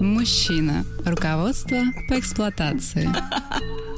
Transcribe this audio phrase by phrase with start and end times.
[0.00, 0.84] Мужчина.
[1.04, 1.78] Руководство
[2.08, 3.08] по эксплуатации.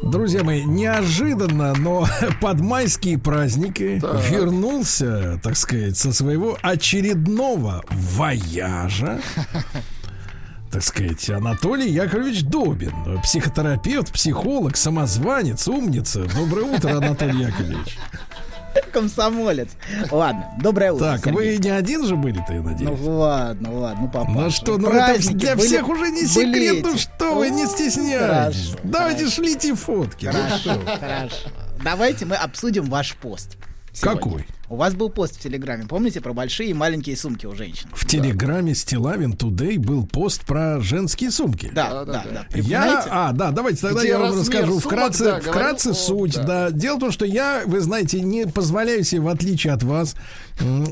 [0.02, 2.06] Друзья мои, неожиданно, но
[2.40, 9.20] под майские праздники вернулся, так сказать, со своего очередного вояжа.
[10.70, 12.92] Так сказать, Анатолий Яковлевич Добин,
[13.22, 16.26] психотерапевт, психолог, самозванец, умница.
[16.36, 17.96] Доброе утро, Анатолий Яковлевич.
[18.92, 19.70] Комсомолец.
[20.10, 21.04] Ладно, доброе утро.
[21.12, 21.56] Так, Сергей.
[21.56, 22.98] вы не один же были-то, я Ну надеюсь?
[23.02, 24.30] ладно, ладно, ну папа.
[24.30, 28.18] Ну что, ну это для всех уже не секрет, ну что вы, не стесняйтесь.
[28.74, 29.36] Хорошо, Давайте хорошо.
[29.36, 30.26] шлите фотки.
[30.26, 30.96] ну Хорошо, что.
[30.98, 31.36] хорошо.
[31.82, 33.56] Давайте мы обсудим ваш пост.
[33.92, 34.20] сегодня.
[34.20, 34.46] Какой?
[34.70, 37.88] У вас был пост в Телеграме, помните, про большие и маленькие сумки у женщин?
[37.94, 41.70] В телеграме Стилавин Today был пост про женские сумки.
[41.74, 42.24] Да, да, да.
[42.30, 43.08] Я, Припоминаете?
[43.10, 46.36] а, да, давайте тогда Где я вам расскажу сумок, вкратце, да, вкратце говорил, суть.
[46.36, 46.46] о, Да.
[46.68, 46.70] да.
[46.70, 50.14] дело в том, что я, вы знаете, не позволяю себе, в отличие от вас,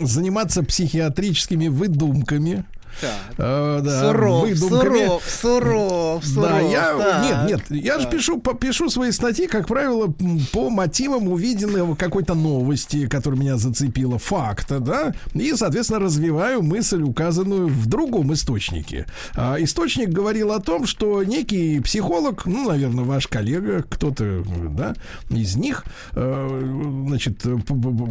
[0.01, 2.65] заниматься психиатрическими выдумками.
[3.01, 3.35] Так.
[3.39, 5.07] Э, да, Суров, выдумками.
[5.07, 6.49] суров, суров, суров.
[6.49, 7.49] Да, я, так.
[7.49, 10.13] нет, нет, я же пишу, пишу свои статьи, как правило,
[10.53, 17.69] по мотивам увиденного какой-то новости, которая меня зацепила, факта, да, и, соответственно, развиваю мысль, указанную
[17.69, 19.07] в другом источнике.
[19.35, 24.95] А, источник говорил о том, что некий психолог, ну, наверное, ваш коллега, кто-то, да,
[25.31, 27.45] из них, э, значит,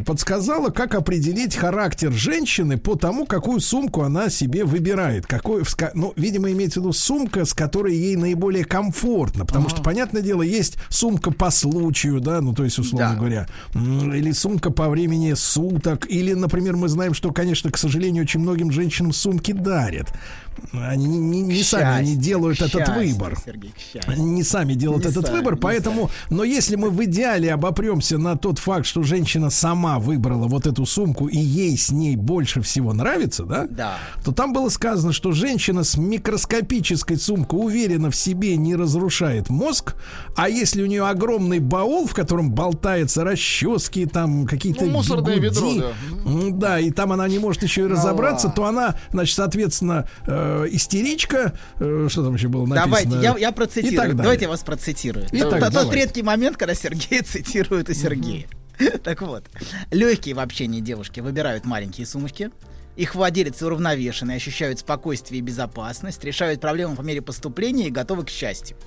[0.06, 5.26] подсказала, как определить характер женщины по тому, какую сумку она себе выбирает.
[5.26, 9.45] Какой, ну, видимо, имеется в виду сумка, с которой ей наиболее комфортно.
[9.45, 13.16] Потому что, понятное дело, есть сумка по случаю, да, ну, то есть, условно Да.
[13.16, 18.42] говоря, или сумка по времени суток, или, например, мы знаем, что, конечно, к сожалению, очень
[18.42, 20.12] многим женщинам сумки дарят.
[20.73, 23.38] Они не, не- не К сами счастью, делают к этот выбор.
[23.43, 23.73] Сергей.
[24.07, 27.53] Они не сами делают Не этот сами, выбор, не поэтому, но если мы в идеале
[27.53, 32.16] обопремся на тот факт, что женщина сама выбрала вот эту сумку и ей с ней
[32.16, 33.67] больше всего нравится, да?
[33.69, 33.97] Да.
[34.23, 39.95] То там было сказано, что женщина с микроскопической сумкой уверенно в себе не разрушает мозг,
[40.35, 45.75] а если у нее огромный баул, в котором болтается расчески, там какие-то Ну, мусорное бигуди,
[45.75, 45.93] ведро,
[46.25, 46.51] да.
[46.51, 51.57] Да, и там она не может еще и разобраться, то она, значит, соответственно, э, истеричка,
[51.79, 52.85] э, что там еще было написано?
[52.85, 54.16] Давайте, я, я процитирую.
[54.16, 55.25] Давайте я вас процитирую.
[55.31, 56.01] Итак, Это тот давайте.
[56.01, 58.47] редкий момент, когда Сергей цитирует у Сергея.
[59.03, 59.45] Так вот,
[59.91, 62.51] легкие в общении девушки выбирают маленькие сумочки.
[62.95, 68.29] Их владельцы уравновешены, ощущают спокойствие и безопасность, решают проблемы по мере поступления и готовы к
[68.29, 68.78] счастью.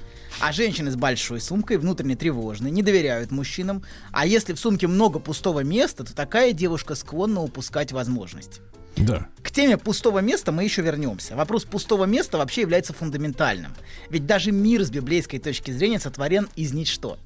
[0.40, 3.82] А женщины с большой сумкой внутренне тревожны, не доверяют мужчинам.
[4.12, 8.60] А если в сумке много пустого места, то такая девушка склонна упускать возможность.
[9.00, 9.28] Да.
[9.42, 11.36] К теме пустого места мы еще вернемся.
[11.36, 13.72] Вопрос пустого места вообще является фундаментальным.
[14.10, 17.18] Ведь даже мир с библейской точки зрения сотворен из ничто.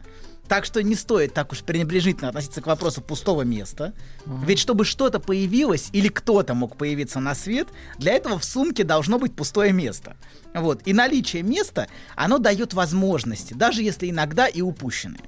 [0.48, 3.94] Так что не стоит так уж пренебрежительно относиться к вопросу пустого места.
[4.26, 7.68] Ведь чтобы что-то появилось или кто-то мог появиться на свет,
[7.98, 10.16] для этого в сумке должно быть пустое место.
[10.54, 10.82] Вот.
[10.84, 15.22] И наличие места, оно дает возможности, даже если иногда и упущенные.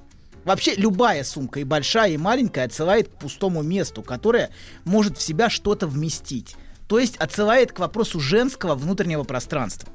[0.45, 4.51] Вообще любая сумка, и большая, и маленькая, отсылает к пустому месту, которое
[4.85, 6.55] может в себя что-то вместить.
[6.87, 9.89] То есть отсылает к вопросу женского внутреннего пространства,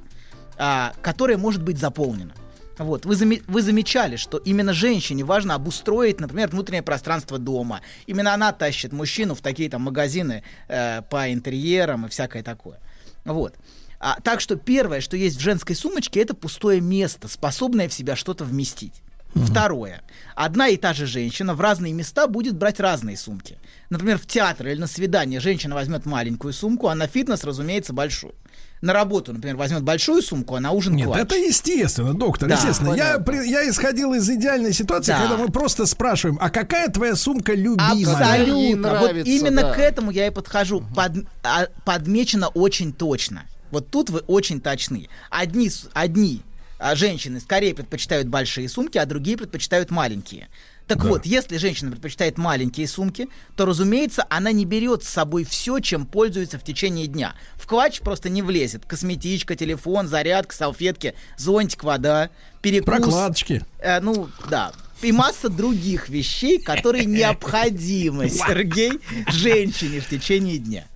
[0.59, 2.34] а, которое может быть заполнено.
[2.78, 3.06] Вот.
[3.06, 7.82] Вы, заме- вы замечали, что именно женщине важно обустроить, например, внутреннее пространство дома.
[8.06, 12.81] Именно она тащит мужчину в такие там магазины э, по интерьерам и всякое такое.
[13.25, 13.55] Вот.
[14.00, 18.17] А, так что первое, что есть в женской сумочке, это пустое место, способное в себя
[18.17, 19.03] что-то вместить.
[19.35, 20.03] Второе.
[20.35, 23.59] Одна и та же женщина в разные места будет брать разные сумки.
[23.91, 28.35] Например, в театр или на свидание женщина возьмет маленькую сумку, а на фитнес, разумеется, большую.
[28.81, 31.21] На работу, например, возьмет большую сумку, а на ужин Нет, клатч.
[31.21, 32.95] это естественно, доктор, Да, естественно.
[32.95, 33.25] Я, понятно.
[33.25, 35.21] при- я исходил из идеальной ситуации, Да.
[35.21, 37.93] когда мы просто спрашиваем, а какая твоя сумка любимая?
[38.17, 38.88] Абсолютно.
[38.88, 39.75] Вот нравится, именно да.
[39.75, 40.83] к этому я и подхожу.
[40.97, 43.43] Под- а, подмечено очень точно.
[43.71, 45.09] Вот тут вы очень точны.
[45.29, 46.43] Одни, одни
[46.81, 50.49] а, женщины скорее предпочитают большие сумки, а другие предпочитают маленькие.
[50.87, 55.79] Так вот, если женщина предпочитает маленькие сумки, то, разумеется, она не берет с собой все,
[55.79, 57.37] чем пользуется в течение дня.
[57.55, 58.87] В клатч просто не влезет.
[58.87, 62.31] Косметичка, телефон, зарядка, салфетки, зонтик, вода,
[62.61, 62.87] перекус.
[62.87, 63.62] Прокладочки.
[63.79, 64.73] Э, ну, да.
[65.03, 68.99] И масса других вещей, которые необходимы, Сергей,
[69.29, 70.87] женщине в течение дня.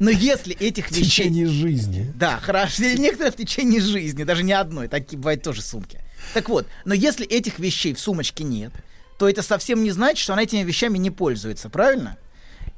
[0.00, 1.04] Но если этих В вещей...
[1.04, 2.10] течение жизни.
[2.16, 2.82] Да, хорошо.
[2.82, 6.00] Некоторые в течение жизни, даже не одной, такие бывают тоже сумки.
[6.32, 8.72] Так вот, но если этих вещей в сумочке нет,
[9.18, 12.16] то это совсем не значит, что она этими вещами не пользуется, правильно?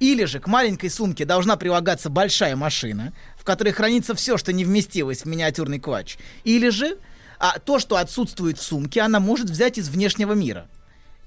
[0.00, 4.64] Или же к маленькой сумке должна прилагаться большая машина, в которой хранится все, что не
[4.64, 6.18] вместилось в миниатюрный квач.
[6.42, 6.98] Или же
[7.38, 10.68] а, то, что отсутствует в сумке, она может взять из внешнего мира.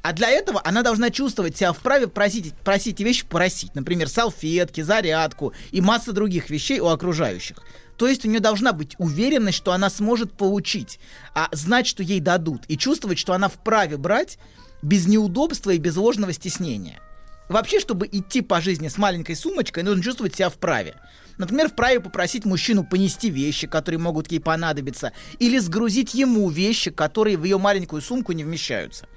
[0.05, 3.73] А для этого она должна чувствовать себя вправе просить, просить вещи просить.
[3.73, 7.57] Например, салфетки, зарядку и масса других вещей у окружающих.
[7.97, 10.99] То есть у нее должна быть уверенность, что она сможет получить,
[11.33, 14.37] а знать, что ей дадут, и чувствовать, что она вправе брать
[14.83, 16.99] без неудобства и без ложного стеснения.
[17.49, 20.93] Вообще, чтобы идти по жизни с маленькой сумочкой, нужно чувствовать себя вправе.
[21.39, 27.37] Например, вправе попросить мужчину понести вещи, которые могут ей понадобиться, или сгрузить ему вещи, которые
[27.37, 29.07] в ее маленькую сумку не вмещаются.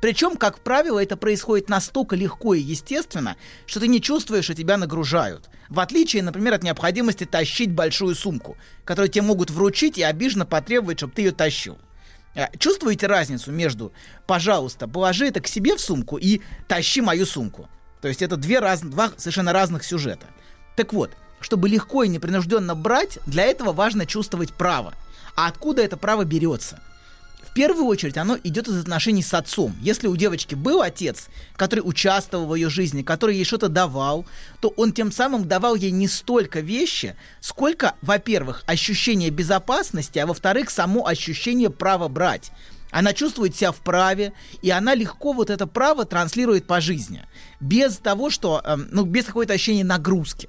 [0.00, 3.36] Причем, как правило, это происходит настолько легко и естественно,
[3.66, 5.48] что ты не чувствуешь, что тебя нагружают.
[5.68, 10.98] В отличие, например, от необходимости тащить большую сумку, которую тебе могут вручить и обиженно потребовать,
[10.98, 11.78] чтобы ты ее тащил.
[12.34, 13.92] А, Чувствуете разницу между
[14.26, 17.68] «пожалуйста, положи это к себе в сумку» и «тащи мою сумку»?
[18.00, 20.26] То есть это две раз, два совершенно разных сюжета.
[20.76, 21.10] Так вот,
[21.40, 24.94] чтобы легко и непринужденно брать, для этого важно чувствовать право.
[25.34, 26.80] А откуда это право берется?
[27.42, 29.74] В первую очередь оно идет из отношений с отцом.
[29.80, 34.26] Если у девочки был отец, который участвовал в ее жизни, который ей что-то давал,
[34.60, 40.70] то он тем самым давал ей не столько вещи, сколько, во-первых, ощущение безопасности, а во-вторых,
[40.70, 42.52] само ощущение права брать.
[42.90, 44.32] Она чувствует себя вправе,
[44.62, 47.22] и она легко вот это право транслирует по жизни.
[47.60, 50.48] Без того, что, эм, ну, без какой-то ощущения нагрузки.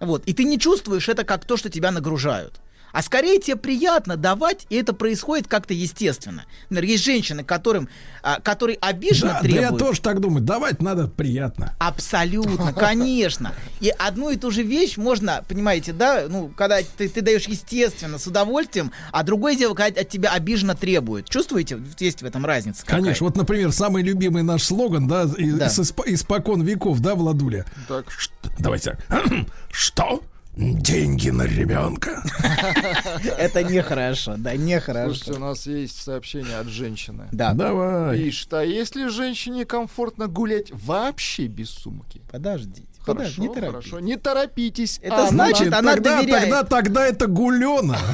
[0.00, 0.24] Вот.
[0.26, 2.60] И ты не чувствуешь это как то, что тебя нагружают.
[2.94, 6.44] А скорее тебе приятно давать, и это происходит как-то естественно.
[6.70, 7.88] Например, есть женщины, которым,
[8.22, 9.72] а, которые обиженно Да, да требуют.
[9.72, 10.42] я тоже так думаю.
[10.44, 11.74] Давать надо приятно.
[11.80, 13.52] Абсолютно, конечно.
[13.80, 18.16] И одну и ту же вещь можно, понимаете, да, ну, когда ты, ты даешь естественно,
[18.18, 21.28] с удовольствием, а другое дело, когда от тебя обиженно требуют.
[21.28, 21.80] Чувствуете?
[21.98, 22.82] Есть в этом разница.
[22.86, 23.00] какая?
[23.02, 25.32] Конечно, вот, например, самый любимый наш слоган, да, Да.
[25.66, 27.66] исп- испокон веков, да, Владуля?
[27.88, 28.08] Так.
[28.10, 28.30] Ш-
[28.60, 28.96] Давайте.
[29.72, 30.22] Что?
[30.56, 32.22] Деньги на ребенка.
[33.38, 35.34] Это нехорошо, да, Слушайте, нехорошо.
[35.34, 37.28] у нас есть сообщение от женщины.
[37.32, 38.18] Да, Давай.
[38.18, 42.22] Пишет, а если женщине комфортно гулять вообще без сумки?
[42.30, 42.86] подождите.
[43.00, 43.70] Хорошо, подожди, не торопитесь.
[43.90, 45.00] хорошо, не торопитесь.
[45.02, 46.40] Это А, значит, она тогда, доверяет.
[46.42, 47.98] тогда, тогда это гулена.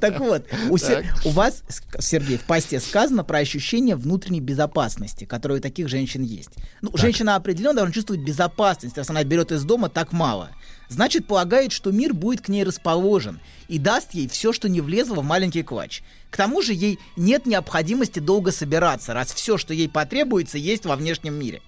[0.00, 1.62] Так вот, у, вас,
[1.98, 6.50] Сергей, в посте сказано про ощущение внутренней безопасности, которое у таких женщин есть.
[6.82, 10.50] Ну, женщина определенно должна чувствовать безопасность, раз она берет из дома так мало.
[10.90, 13.38] Значит, полагает, что мир будет к ней расположен
[13.68, 16.02] и даст ей все, что не влезло в маленький квач.
[16.30, 20.96] К тому же ей нет необходимости долго собираться, раз все, что ей потребуется, есть во
[20.96, 21.62] внешнем мире.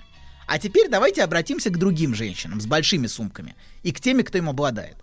[0.48, 3.54] А теперь давайте обратимся к другим женщинам с большими сумками
[3.84, 4.96] и к теми, кто им обладает.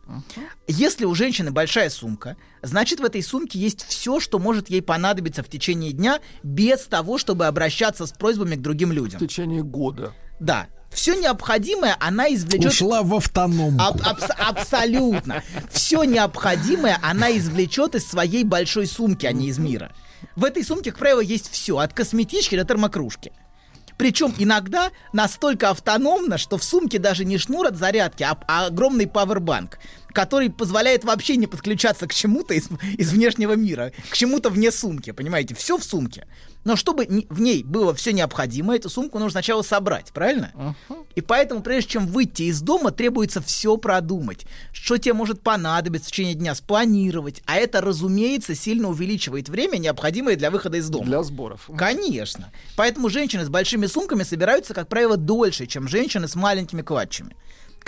[0.68, 5.44] Если у женщины большая сумка, значит в этой сумке есть все, что может ей понадобиться
[5.44, 9.19] в течение дня, без того, чтобы обращаться с просьбами к другим В людям.
[9.19, 10.13] течение года.
[10.42, 12.71] Да, все необходимое она извлечет.
[12.71, 13.81] Ушла в автономку.
[13.81, 15.44] Аб- абс- абсолютно.
[15.71, 19.91] Все необходимое она извлечет из своей большой сумки, а не из мира.
[20.36, 23.31] В этой сумке, как правило, есть все, от косметички до термокружки.
[23.97, 29.07] Причем иногда настолько автономно, что в сумке даже не шнур от зарядки, а, а огромный
[29.07, 29.77] пауэрбанк,
[30.13, 35.11] который позволяет вообще не подключаться к чему-то из, из внешнего мира, к чему-то вне сумки,
[35.11, 35.56] понимаете?
[35.56, 36.27] Все в сумке.
[36.65, 40.75] Но чтобы в ней было все необходимое, эту сумку нужно сначала собрать, правильно?
[41.15, 44.45] И поэтому, прежде чем выйти из дома, требуется все продумать.
[44.74, 47.41] Что тебе может понадобиться в течение дня, спланировать.
[47.45, 51.05] А это, разумеется, сильно увеличивает время, необходимое для выхода из дома.
[51.05, 51.69] Для сборов.
[51.77, 52.51] Конечно.
[52.75, 57.36] Поэтому женщины с большими сумками собираются, как правило, дольше, чем женщины с маленькими клатчами,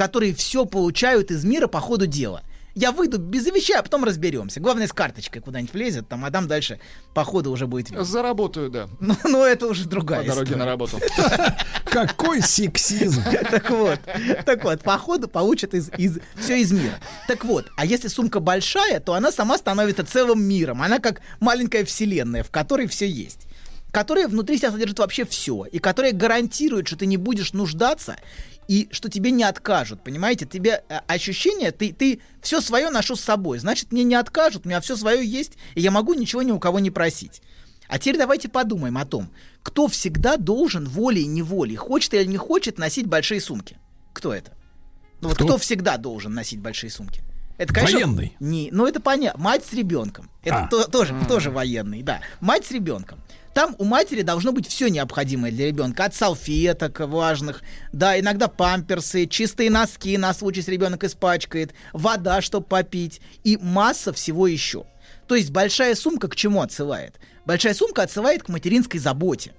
[0.01, 2.41] которые все получают из мира по ходу дела.
[2.73, 4.59] Я выйду без вещей, а потом разберемся.
[4.59, 6.79] Главное, с карточкой куда-нибудь влезет, там, а там дальше
[7.13, 8.03] по ходу уже будет видно.
[8.03, 8.89] Заработаю, да.
[8.99, 10.57] Ну, ну, это уже По другая дороге история.
[10.59, 10.99] на работу.
[11.85, 13.21] Какой сексизм.
[13.51, 13.99] Так вот,
[14.43, 16.95] так вот, по ходу получат из, из, все из мира.
[17.27, 20.81] Так вот, а если сумка большая, то она сама становится целым миром.
[20.81, 23.41] Она как маленькая вселенная, в которой все есть.
[23.91, 25.65] Которая внутри себя содержит вообще все.
[25.65, 28.15] И которая гарантирует, что ты не будешь нуждаться
[28.71, 30.01] и что тебе не откажут.
[30.01, 30.45] Понимаете?
[30.45, 33.59] Тебе э, ощущение, ты, ты все свое ношу с собой.
[33.59, 36.59] Значит, мне не откажут, у меня все свое есть, и я могу ничего ни у
[36.59, 37.41] кого не просить.
[37.89, 39.29] А теперь давайте подумаем о том,
[39.61, 43.77] кто всегда должен волей и неволей, хочет или не хочет носить большие сумки.
[44.13, 44.53] Кто это?
[45.19, 45.45] Ну вот Кто?
[45.47, 47.21] кто всегда должен носить большие сумки?
[47.57, 48.37] Это, конечно, Военный.
[48.39, 49.43] Не, ну это понятно.
[49.43, 50.31] Мать с ребенком.
[50.43, 50.67] Это А.
[50.67, 52.21] то- тоже, тоже военный, да.
[52.39, 53.19] Мать с ребенком.
[53.53, 56.05] Там у матери должно быть все необходимое для ребенка.
[56.05, 62.65] От салфеток важных, да, иногда памперсы, чистые носки на случай, если ребенок испачкает, вода, чтобы
[62.65, 64.85] попить, и масса всего еще.
[65.27, 67.15] То есть большая сумка к чему отсылает?
[67.45, 69.53] Большая сумка отсылает к материнской заботе.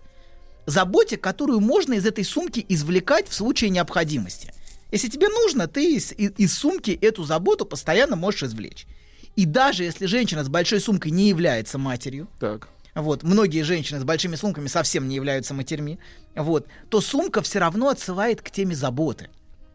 [0.64, 4.54] заботе, которую можно из этой сумки извлекать в случае необходимости.
[4.92, 8.86] Если тебе нужно, ты из, из- сумки эту заботу постоянно можешь извлечь.
[9.34, 12.68] И даже если женщина с большой сумкой не является матерью, Так.
[12.94, 15.98] Вот, многие женщины с большими сумками совсем не являются матерьми,
[16.34, 19.30] вот, то сумка все равно отсылает к теме заботы.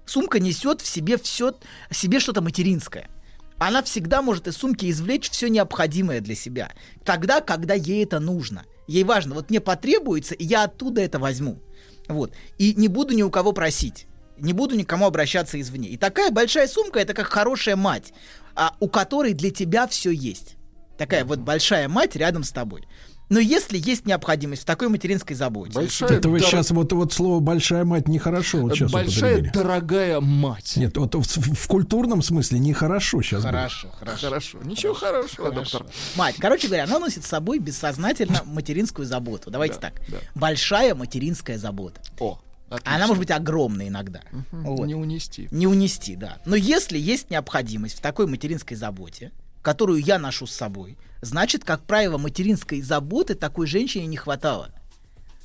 [0.05, 1.53] Сумка несет в себе все,
[1.89, 3.09] в себе что-то материнское.
[3.57, 6.71] Она всегда может из сумки извлечь все необходимое для себя.
[7.03, 8.65] Тогда, когда ей это нужно.
[8.87, 11.59] Ей важно, вот мне потребуется, и я оттуда это возьму.
[12.07, 12.33] Вот.
[12.57, 14.05] И не буду ни у кого просить.
[14.37, 15.89] Не буду никому обращаться извне.
[15.89, 18.13] И такая большая сумка это как хорошая мать,
[18.55, 20.56] а, у которой для тебя все есть.
[20.97, 22.87] Такая вот большая мать рядом с тобой.
[23.29, 27.11] Но если есть необходимость в такой материнской заботе, Большая, Это вы дор- сейчас вот, вот
[27.11, 30.77] слово «большая мать» нехорошо вот сейчас большая дорогая мать.
[30.77, 34.27] Нет, вот в, в культурном смысле нехорошо сейчас хорошо, хорошо.
[34.27, 34.57] Хорошо.
[34.63, 35.85] Ничего хорошего, доктор.
[36.15, 39.51] Мать, короче говоря, она носит с собой бессознательно материнскую заботу.
[39.51, 40.01] Давайте Да, так.
[40.07, 40.17] да.
[40.33, 41.99] Большая материнская забота.
[42.19, 42.39] О,
[42.69, 42.95] отлично.
[42.95, 44.21] Она может быть огромной иногда.
[44.53, 44.85] Вот.
[44.87, 45.49] Не унести.
[45.51, 46.37] Не унести, да.
[46.45, 49.33] Но если есть необходимость в такой материнской заботе,
[49.67, 54.69] которую я ношу с собой, значит, как правило, материнской заботы такой женщине не хватало.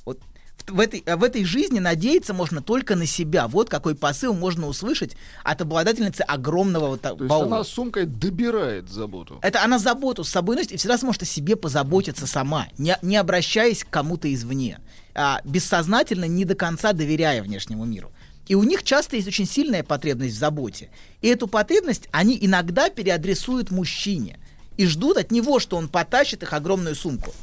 [0.05, 0.17] Вот
[0.65, 3.49] в, этой, в этой жизни надеяться можно только на себя.
[3.49, 7.47] Вот какой посыл можно услышать от обладательницы огромного вот То есть баула.
[7.47, 9.39] она сумкой добирает заботу.
[9.41, 13.17] Это она заботу с собой носит и всегда сможет о себе позаботиться сама, не, не
[13.17, 14.79] обращаясь к кому-то извне,
[15.13, 18.13] а, бессознательно не до конца доверяя внешнему миру.
[18.47, 20.89] И у них часто есть очень сильная потребность в заботе.
[21.21, 24.39] И эту потребность они иногда переадресуют мужчине
[24.77, 27.33] и ждут от него, что он потащит их огромную сумку.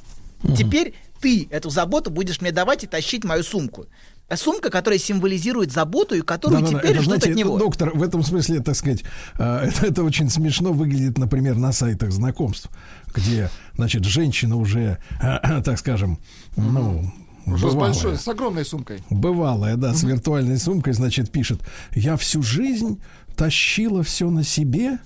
[0.57, 3.87] Теперь ты эту заботу будешь мне давать и тащить мою сумку.
[4.31, 7.59] А Сумка, которая символизирует заботу и которую Да-да-да, теперь это, ждут знаете, от него.
[7.59, 9.03] Доктор, в этом смысле, так сказать,
[9.37, 12.71] э, это, это очень смешно выглядит, например, на сайтах знакомств,
[13.13, 16.21] где, значит, женщина уже, э, так скажем,
[16.57, 17.13] ну,
[17.47, 17.93] Уже с бывалая.
[17.93, 19.03] большой, с огромной сумкой.
[19.11, 21.61] Бывалая, да, с виртуальной сумкой, значит, пишет,
[21.95, 23.01] я всю жизнь
[23.37, 24.99] тащила все на себе,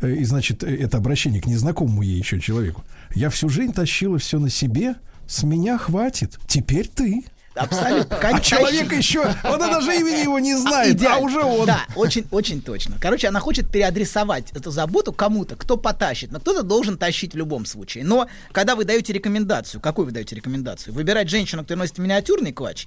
[0.00, 2.84] Э, и, значит, э, это обращение к незнакомому ей еще человеку.
[3.14, 7.24] Я всю жизнь тащила все на себе, с меня хватит, теперь ты.
[7.56, 8.16] Абсолютно.
[8.16, 8.44] А Конечно.
[8.44, 11.18] человек еще, он даже имени его не знает, а Идеально.
[11.24, 11.66] уже он.
[11.66, 12.96] Да, очень, очень точно.
[13.00, 16.30] Короче, она хочет переадресовать эту заботу кому-то, кто потащит.
[16.32, 18.04] Но кто-то должен тащить в любом случае.
[18.04, 20.94] Но когда вы даете рекомендацию, какую вы даете рекомендацию?
[20.94, 22.86] Выбирать женщину, которая носит миниатюрный клатч.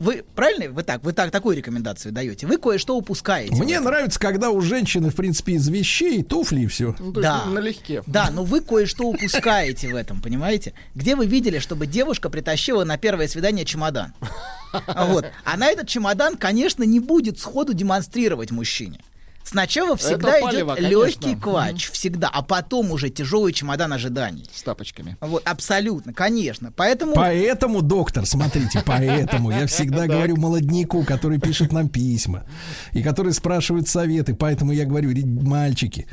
[0.00, 0.72] Вы правильно?
[0.72, 2.46] Вы так, вы так такую рекомендацию даете.
[2.46, 3.54] Вы кое-что упускаете.
[3.62, 6.96] Мне нравится, когда у женщины, в принципе, из вещей туфли и все.
[6.98, 7.44] Ну, то есть Да.
[7.44, 8.02] налегке.
[8.06, 10.72] Да, но вы кое-что упускаете в этом, понимаете?
[10.94, 14.14] Где вы видели, чтобы девушка притащила на первое свидание чемодан?
[14.96, 15.26] Вот.
[15.44, 19.00] Она этот чемодан, конечно, не будет сходу демонстрировать мужчине.
[19.50, 20.88] Сначала всегда Это палево, идет конечно.
[21.26, 24.44] легкий клатч, всегда, а потом уже тяжелый чемодан ожиданий.
[24.54, 25.16] С тапочками.
[25.20, 26.72] Вот, абсолютно, конечно.
[26.76, 32.44] Поэтому Поэтому, доктор, смотрите, поэтому я всегда говорю молодняку, который пишет нам письма
[32.92, 34.36] и который спрашивает советы.
[34.36, 36.06] Поэтому я говорю, «Ре- мальчики,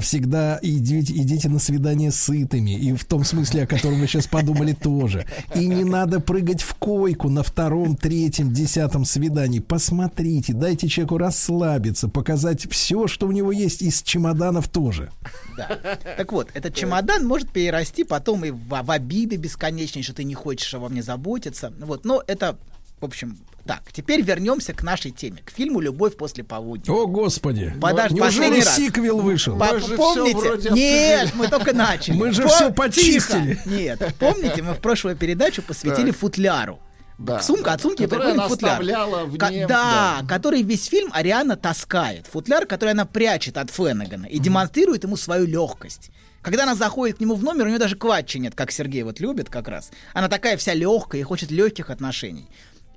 [0.00, 2.72] всегда идите, идите на свидание сытыми.
[2.72, 5.24] И в том смысле, о котором вы сейчас подумали тоже.
[5.54, 9.60] И не надо прыгать в койку на втором, третьем, десятом свидании.
[9.60, 15.10] Посмотрите, дайте человеку расслабиться, показать все, что у него есть, из чемоданов тоже.
[15.56, 15.78] Да.
[16.16, 20.34] Так вот, этот чемодан может перерасти потом и в, в обиды бесконечные, что ты не
[20.34, 21.72] хочешь обо мне заботиться.
[21.78, 22.58] Вот, но это,
[23.00, 23.82] в общем, так.
[23.92, 26.92] Теперь вернемся к нашей теме, к фильму «Любовь после полудня».
[26.92, 27.72] О, Господи!
[27.80, 28.76] Подожди, Неужели раз.
[28.76, 29.54] сиквел вышел?
[29.54, 30.36] Мы же помните?
[30.36, 32.16] вроде Нет, мы только начали.
[32.16, 33.54] Мы же Пом- всё почистили.
[33.54, 33.68] Тихо.
[33.70, 36.80] Нет, помните, мы в прошлую передачу посвятили футляру.
[37.18, 37.40] Да.
[37.40, 38.72] Сумка от сумки приходит она футляр.
[38.72, 40.26] оставляла в Ка- нем, да, да.
[40.26, 42.26] который весь фильм Ариана таскает.
[42.26, 46.10] Футляр, который она прячет от Феннегана и демонстрирует ему свою легкость.
[46.42, 49.20] Когда она заходит к нему в номер, у нее даже клатча нет, как Сергей вот
[49.20, 49.90] любит как раз.
[50.12, 52.48] Она такая вся легкая и хочет легких отношений.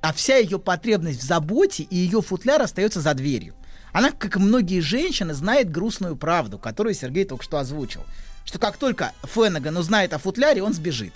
[0.01, 3.55] А вся ее потребность в заботе и ее футляр остается за дверью.
[3.93, 8.03] Она, как и многие женщины, знает грустную правду, которую Сергей только что озвучил.
[8.45, 11.13] Что как только Феннеган узнает о футляре, он сбежит.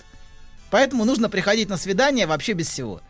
[0.72, 3.02] Поэтому нужно приходить на свидание вообще без всего.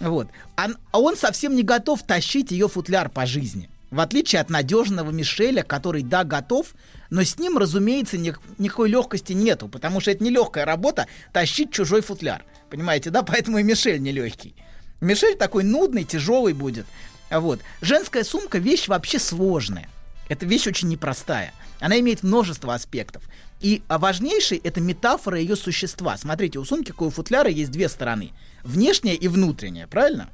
[0.00, 0.28] Вот.
[0.56, 3.68] А, а он совсем не готов тащить ее футляр по жизни.
[3.90, 6.68] В отличие от надежного Мишеля, который, да, готов,
[7.10, 12.00] но с ним, разумеется, ни- никакой легкости нету, потому что это нелегкая работа тащить чужой
[12.00, 12.46] футляр.
[12.70, 13.22] Понимаете, да?
[13.22, 14.54] Поэтому и Мишель нелегкий.
[15.02, 16.86] Мишель такой нудный, тяжелый будет.
[17.30, 17.60] Вот.
[17.82, 19.90] Женская сумка вещь вообще сложная.
[20.30, 21.52] Эта вещь очень непростая.
[21.78, 23.24] Она имеет множество аспектов.
[23.62, 26.16] И а, важнейший это метафора ее существа.
[26.16, 28.32] Смотрите, у сумки, как у футляра, есть две стороны.
[28.64, 30.28] Внешняя и внутренняя, правильно?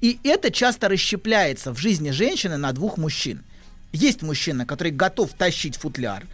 [0.00, 3.44] И это часто расщепляется в жизни женщины на двух мужчин.
[3.92, 6.24] Есть мужчина, который готов тащить футляр.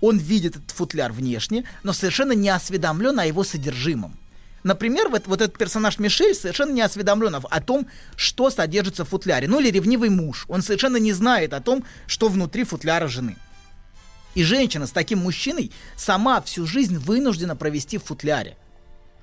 [0.00, 4.18] Он видит этот футляр внешне, но совершенно не осведомлен о его содержимом.
[4.62, 9.48] Например, вот, вот этот персонаж Мишель совершенно не осведомлен о том, что содержится в футляре.
[9.48, 10.44] Ну или ревнивый муж.
[10.48, 13.36] Он совершенно не знает о том, что внутри футляра жены.
[14.34, 18.56] И женщина с таким мужчиной сама всю жизнь вынуждена провести в футляре.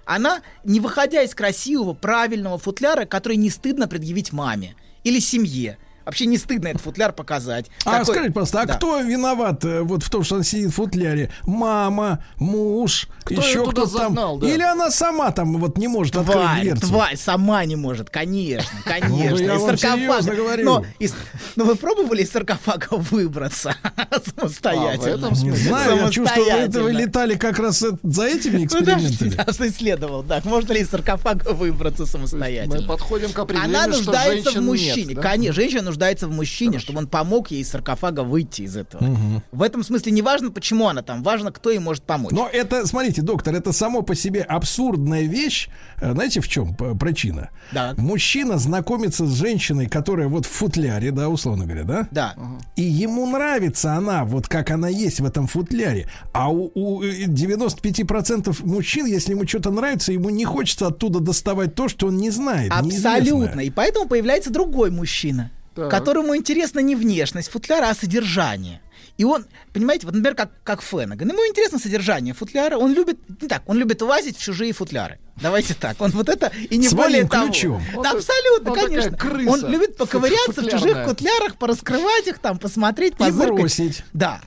[0.06, 5.78] Она, не выходя из красивого, правильного футляра, который не стыдно предъявить маме или семье,
[6.12, 7.68] Вообще не стыдно этот футляр показать.
[7.86, 8.74] А Такой- скажите, просто, а Да.
[8.74, 11.32] кто виноват э, вот в том, что он сидит в футляре?
[11.44, 14.10] Мама, муж, Кто еще кто-то там?
[14.10, 14.50] загнал, да?
[14.50, 16.88] Или она сама там вот не может открыть Тварь, дверцу?
[16.88, 19.30] тварь, сама не может, конечно, конечно.
[19.30, 20.64] Ну, я Из саркофага.
[20.64, 21.16] Но, из-
[21.56, 23.74] но вы пробовали из саркофага выбраться
[24.38, 25.28] самостоятельно?
[25.30, 29.34] А, Не знаю, я чувствую, вы, это вы летали как раз э, за этими экспериментами.
[29.38, 32.86] я просто исследовал, да, можно ли из саркофага выбраться Мы самостоятельно.
[32.88, 35.06] подходим к определению, Она что нуждается в мужчине.
[35.06, 35.22] нет, да?
[35.22, 39.04] Конечно, женщина нуждается в мужчине, чтобы он помог ей из саркофага выйти из этого.
[39.52, 42.32] В этом смысле не важно, почему она там, важно, кто ей может помочь.
[42.32, 45.70] Но это, смотрите, доктор, это само по себе абсурдная вещь.
[46.02, 47.50] Э, Знаете, в чем п- причина?
[47.72, 47.94] Да.
[47.98, 52.08] Мужчина знакомится с женщиной, которая вот в футляре, да, условно говоря, да?
[52.12, 52.36] Да.
[52.76, 56.08] И ему нравится она, вот как она есть в этом футляре.
[56.34, 61.76] А у, у, э, 95% мужчин, если ему что-то нравится, ему не хочется оттуда доставать
[61.76, 62.72] то, что он не знает.
[62.72, 63.20] Абсолютно.
[63.20, 63.64] неизвестное.
[63.66, 65.90] И поэтому появляется другой мужчина, Так.
[65.90, 68.82] которому интересна не внешность футляра, а содержание.
[69.18, 73.48] И он, понимаете, вот, например, как, как Феннеган, ему интересно содержание футляра, он любит, не
[73.48, 75.20] так, он любит лазить в чужие футляры.
[75.42, 77.46] Давайте так, он вот это и не Своим более того.
[77.48, 77.84] ключом.
[77.94, 79.18] Да, Он абсолютно, он конечно.
[79.18, 81.08] крыса Он любит поковыряться в чужих футлярная.
[81.08, 83.60] футлярах, пораскрывать их там, посмотреть, позыркать.
[83.60, 84.04] бросить.
[84.14, 84.42] Да.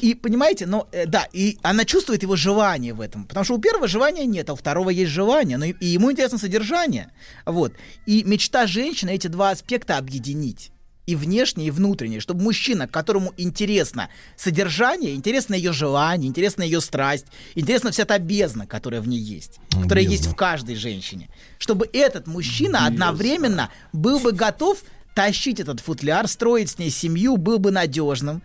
[0.00, 3.24] И понимаете, но э, да, и она чувствует его желание в этом.
[3.24, 5.56] Потому что у первого желания нет, а у второго есть желание.
[5.56, 7.12] Но и, и ему интересно содержание.
[7.46, 7.72] Вот.
[8.04, 10.70] И мечта женщины эти два аспекта объединить.
[11.06, 17.26] И внешний, и внутренний, чтобы мужчина, которому интересно содержание, интересно ее желание, интересна ее страсть,
[17.54, 22.26] интересна вся та бездна, которая в ней есть, которая есть в каждой женщине, чтобы этот
[22.26, 24.82] мужчина одновременно был бы готов
[25.16, 28.42] тащить этот футляр, строить с ней семью, был бы надежным,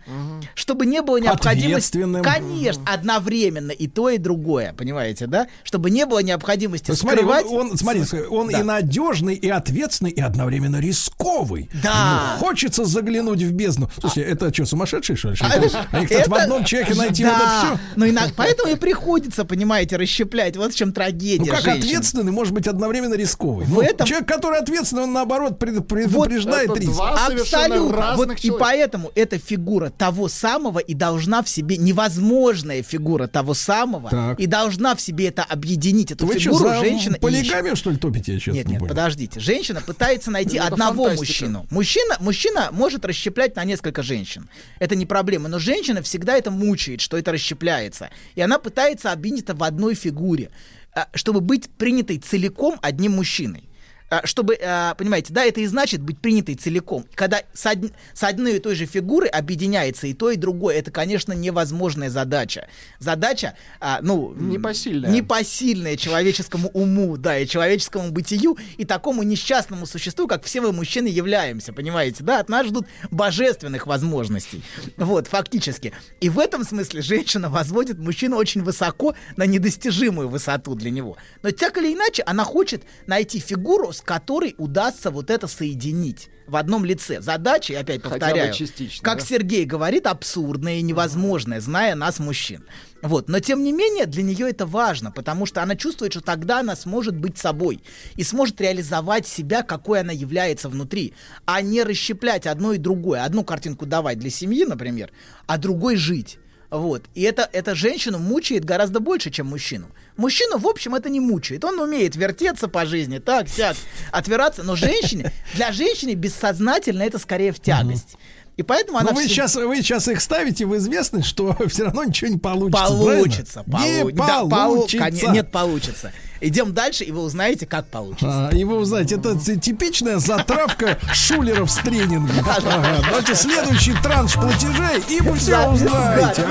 [0.54, 1.98] чтобы не было необходимости...
[2.22, 5.48] Конечно, одновременно и то, и другое, понимаете, да?
[5.64, 7.44] Чтобы не было необходимости Ну, Смотри, скрывать...
[7.44, 8.60] он, он, смотри, он Да.
[8.60, 11.68] и надежный, и ответственный, и одновременно рисковый.
[11.82, 12.36] Да.
[12.36, 13.90] Ему хочется заглянуть в бездну.
[14.00, 15.36] Слушайте, это что, сумасшедший, что ли?
[15.42, 17.58] А Они это- хотят в одном человеке найти вот это Да.
[17.58, 17.78] все.
[17.96, 20.56] Ну, и на- поэтому и приходится, понимаете, расщеплять.
[20.56, 21.82] Вот в чем трагедия Ну, как женщин.
[21.82, 23.66] ответственный может быть одновременно рисковый?
[23.66, 26.92] В Ну, этом- Человек, который ответственный, он наоборот пред- предупреждает это риск.
[26.92, 27.96] два совершенно Абсолютно.
[27.96, 28.64] разных Вот и человека.
[28.64, 34.40] поэтому эта фигура того самого и должна в себе невозможная фигура того самого Так.
[34.40, 37.96] и должна в себе это объединить эту Вы что, фигуру за женщина полигамию, что ли,
[37.96, 38.34] топите?
[38.34, 38.88] Я сейчас Нет, не нет, понял.
[38.90, 39.40] подождите.
[39.40, 41.20] Женщина пытается найти Это одного фантастика.
[41.46, 41.66] мужчину.
[41.70, 44.48] Мужчина, мужчина может расщеплять на несколько женщин.
[44.78, 45.48] Это не проблема.
[45.48, 48.10] Но женщина всегда это мучает, что это расщепляется.
[48.34, 50.50] И она пытается объединить это в одной фигуре,
[50.94, 53.68] а, чтобы быть принятой целиком одним мужчиной.
[54.12, 57.06] А, Чтобы, а, понимаете, да, это и значит быть принятой целиком.
[57.14, 60.90] Когда с, од- с одной и той же фигуры объединяется и то, и другое, это,
[60.90, 62.68] конечно, невозможная задача.
[62.98, 64.34] Задача, а, ну...
[64.34, 65.10] Непосильная.
[65.10, 71.06] Непосильная человеческому уму, да, и человеческому бытию, и такому несчастному существу, как все мы, мужчины,
[71.06, 74.62] являемся, понимаете, да, от нас ждут божественных возможностей,
[74.98, 75.94] вот, фактически.
[76.20, 81.16] И в этом смысле женщина возводит мужчину очень высоко на недостижимую высоту для него.
[81.42, 86.56] Но так или иначе, она хочет найти фигуру, с которой удастся вот это соединить в
[86.56, 87.20] одном лице.
[87.20, 89.24] Задача, опять повторяю, частично, как да?
[89.24, 92.64] Сергей говорит, абсурдное и невозможное, зная нас, мужчин.
[93.00, 93.28] Вот.
[93.28, 96.76] Но, тем не менее, для нее это важно, потому что она чувствует, что тогда она
[96.76, 97.82] сможет быть собой
[98.16, 103.24] и сможет реализовать себя, какой она является внутри, а не расщеплять одно и другое.
[103.24, 105.10] Одну картинку давать для семьи, например,
[105.46, 106.38] а другой жить.
[106.72, 107.02] Вот.
[107.14, 109.88] И это, это женщину мучает гораздо больше, чем мужчину.
[110.16, 111.64] Мужчину, в общем, это не мучает.
[111.66, 113.76] Он умеет вертеться по жизни, так, сяк,
[114.10, 114.62] отвираться.
[114.62, 118.16] Но женщине, для женщины бессознательно это скорее в тягость.
[118.58, 121.56] И поэтому Но она Ну, вы всё- сейчас, вы сейчас их ставите в известность, что
[121.68, 122.86] все равно ничего не получится.
[122.88, 123.64] Получится.
[123.64, 123.98] правильно?
[124.00, 125.26] полу- Не да, полу- получится.
[125.30, 126.12] Нет, получится.
[126.40, 128.48] Идем дальше, и вы узнаете, как получится.
[128.48, 132.46] А, и вы узнаете, это типичная затравка шулеров с тренингов.
[132.46, 136.50] Ага, давайте следующий транш платежей, и вы все узнаете.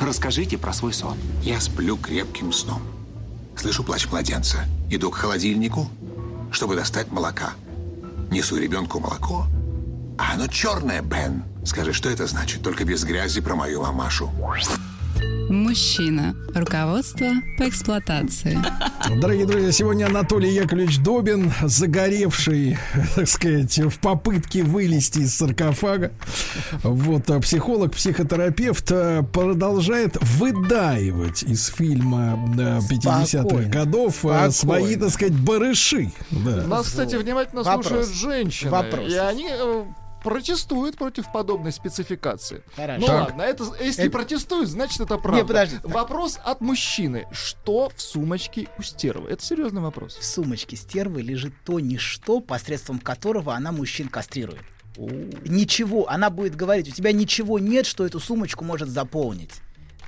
[0.00, 1.16] Расскажите про свой сон.
[1.42, 2.82] Я сплю крепким сном.
[3.56, 4.58] Слышу плач младенца.
[4.90, 5.88] Иду к холодильнику,
[6.52, 7.50] чтобы достать молока.
[8.30, 9.46] Несу ребенку молоко.
[10.20, 11.44] А оно черное, Бен.
[11.64, 12.60] Скажи, что это значит?
[12.60, 14.30] Только без грязи про мою мамашу.
[15.48, 16.36] Мужчина.
[16.54, 17.26] Руководство
[17.58, 18.58] по эксплуатации.
[19.20, 22.78] Дорогие друзья, сегодня Анатолий Яковлевич Добин, загоревший,
[23.16, 26.12] так сказать, в попытке вылезти из саркофага.
[26.82, 33.68] Вот, а психолог, психотерапевт э, продолжает выдаивать из фильма э, 50-х Спокойно.
[33.70, 34.52] годов э, Спокойно.
[34.52, 36.12] свои, так сказать, барыши.
[36.30, 36.66] Да.
[36.66, 37.86] Нас, кстати, внимательно Вопрос.
[37.86, 38.70] слушают женщины.
[38.70, 39.10] Вопрос.
[39.10, 39.48] И они
[40.22, 42.62] протестуют против подобной спецификации.
[42.76, 43.00] Хорошо.
[43.00, 43.28] Ну Так.
[43.30, 45.44] ладно, это, если Это- протестуют, значит это правда.
[45.44, 45.76] подожди.
[45.84, 47.26] Вопрос от мужчины.
[47.32, 49.30] Что в сумочке у стервы?
[49.30, 50.16] Это серьезный вопрос.
[50.16, 54.60] В сумочке стервы лежит то ничто, посредством которого она мужчин кастрирует.
[55.44, 56.08] Ничего.
[56.08, 59.52] Она будет говорить, у тебя ничего нет, что эту сумочку может заполнить.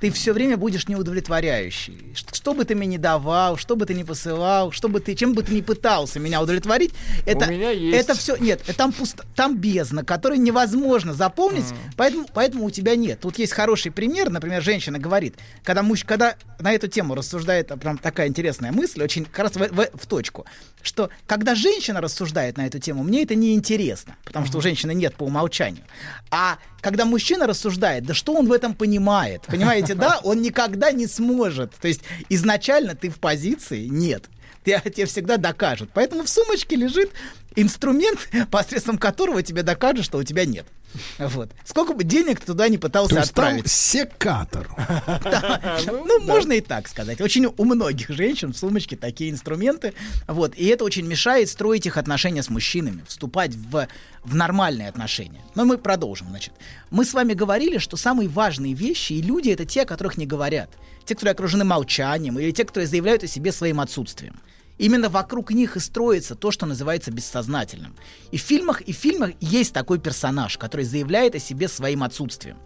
[0.03, 1.97] Ты все время будешь неудовлетворяющий.
[2.13, 5.15] Ш- Что бы ты мне не давал, что бы ты ни посылал, что бы ты,
[5.15, 6.91] чем бы ты ни пытался меня удовлетворить,
[7.25, 7.97] это, меня есть.
[7.97, 13.21] это все, нет, там пусто, там бездна, которую невозможно заполнить, поэтому, поэтому у тебя нет.
[13.21, 17.77] Тут есть хороший пример, например, женщина говорит, когда муж, когда на эту тему рассуждает, а,
[17.77, 20.45] прям такая интересная мысль, очень как раз в, в- в точку,
[20.81, 24.93] что когда женщина рассуждает на эту тему, мне это не интересно, потому что у женщины
[24.93, 25.83] нет по умолчанию.
[26.29, 31.07] А когда мужчина рассуждает, да что он в этом понимает, понимаете, да, он никогда не
[31.07, 31.73] сможет.
[31.75, 34.25] То есть изначально ты в позиции нет.
[34.65, 35.89] Те- тебе всегда докажут.
[35.93, 37.11] Поэтому в сумочке лежит
[37.55, 38.19] инструмент,
[38.51, 40.65] посредством которого тебе докажут, что у тебя нет.
[41.17, 41.51] Вот.
[41.65, 43.71] Сколько бы денег ты туда не пытался То есть там отправить.
[43.71, 44.69] секатор.
[46.05, 47.21] Ну, можно и так сказать.
[47.21, 49.93] Очень у многих женщин в сумочке такие инструменты.
[50.27, 50.55] Вот.
[50.55, 53.87] И это очень мешает строить их отношения с мужчинами, вступать в,
[54.23, 55.41] в нормальные отношения.
[55.55, 56.53] Но мы продолжим, значит.
[56.89, 60.25] Мы с вами говорили, что самые важные вещи и люди это те, о которых не
[60.25, 60.69] говорят.
[61.05, 64.39] Те, которые окружены молчанием, или те, которые заявляют о себе своим отсутствием.
[64.83, 67.95] Именно вокруг них и строится то, что называется бессознательным.
[68.31, 72.57] И в фильмах, и в фильмах есть такой персонаж, который заявляет о себе своим отсутствием.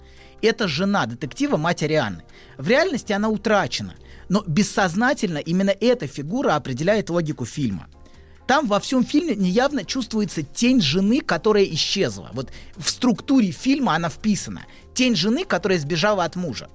[0.42, 2.24] Это жена детектива матери Анны.
[2.58, 3.94] В реальности она утрачена,
[4.30, 7.88] но бессознательно именно эта фигура определяет логику фильма.
[8.48, 12.32] Там во всем фильме неявно чувствуется тень жены, которая исчезла.
[12.34, 14.66] Вот в структуре фильма она вписана.
[14.96, 16.68] Тень жены, которая сбежала от мужа.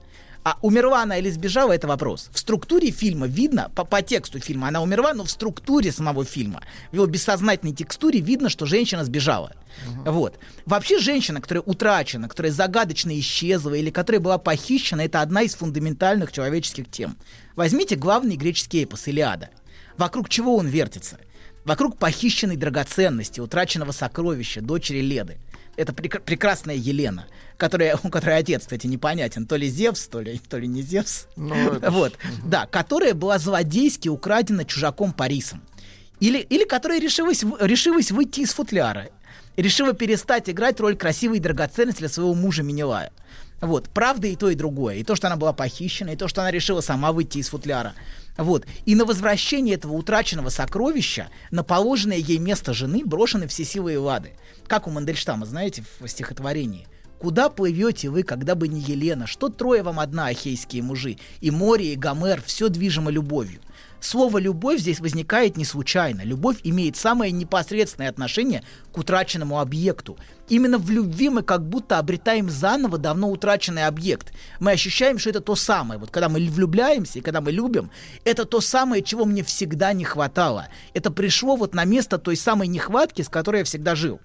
[0.45, 2.29] А умерла она или сбежала, это вопрос.
[2.33, 6.63] В структуре фильма видно, по, по тексту фильма она умерла, но в структуре самого фильма,
[6.91, 9.53] в его бессознательной текстуре видно, что женщина сбежала.
[10.05, 10.39] Вот.
[10.67, 16.33] Вообще женщина, которая утрачена, которая загадочно исчезла или которая была похищена, это одна из фундаментальных
[16.33, 17.17] человеческих тем.
[17.55, 19.51] Возьмите главный греческий эпос «Илиада».
[19.97, 21.19] Вокруг чего он вертится?
[21.65, 25.39] Вокруг похищенной драгоценности, утраченного сокровища, дочери Леды.
[25.77, 30.39] Это прек- прекрасная Елена, которая, у которой отец, кстати, непонятен, то ли Зевс, то ли,
[30.49, 31.27] то ли не Зевс.
[31.37, 35.63] Ну, это Вот, да, которая была злодейски украдена чужаком Парисом.
[36.21, 39.09] Или, или которая решилась, решилась выйти из футляра.
[39.57, 43.11] Решила перестать играть роль красивой драгоценности для своего мужа Менелая.
[43.61, 44.97] Вот, правда и то, и другое.
[44.97, 47.95] И то, что она была похищена, и то, что она решила сама выйти из футляра.
[48.37, 48.67] Вот.
[48.87, 54.33] И на возвращение этого утраченного сокровища на положенное ей место жены брошены все силы Эллады.
[54.67, 56.87] Как у Мандельштама, знаете, в стихотворении.
[57.19, 59.29] Куда плывете вы, когда бы не Елена?
[59.29, 61.19] Что трое вам одна, ахейские мужи?
[61.41, 63.61] И море, и Гомер, все движимо любовью.
[64.03, 66.23] Слово «любовь» здесь возникает не случайно.
[66.23, 70.19] Любовь имеет самое непосредственное отношение к утраченному объекту.
[70.49, 74.33] Именно в любви мы как будто обретаем заново давно утраченный объект.
[74.59, 76.01] Мы ощущаем, что это то самое.
[76.01, 77.93] Вот когда мы влюбляемся и когда мы любим,
[78.25, 80.67] это то самое, чего мне всегда не хватало.
[80.95, 84.21] Это пришло вот на место той самой нехватки, с которой я всегда жил.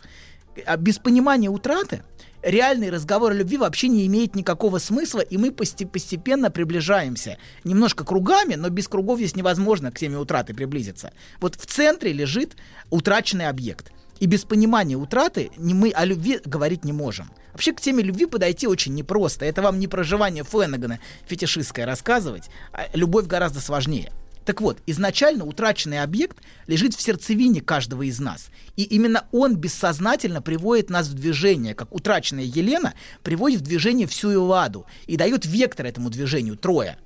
[0.66, 2.04] А без понимания утраты
[2.42, 7.38] реальный разговор о любви вообще не имеет никакого смысла, и мы посте- постепенно приближаемся.
[7.64, 11.12] Немножко кругами, но без кругов здесь невозможно к теме утраты приблизиться.
[11.40, 12.56] Вот в центре лежит
[12.90, 13.92] утраченный объект.
[14.20, 17.30] И без понимания утраты мы о любви говорить не можем.
[17.52, 19.46] Вообще к теме любви подойти очень непросто.
[19.46, 22.50] Это вам не проживание Фленнегана фетишистское рассказывать.
[22.74, 24.12] а любовь гораздо сложнее.
[24.48, 28.48] Так вот, изначально утраченный объект лежит в сердцевине каждого из нас.
[28.78, 34.34] И именно он бессознательно приводит нас в движение, как утраченная Елена приводит в движение всю
[34.34, 36.98] Элладу и дает вектор этому движению, трое.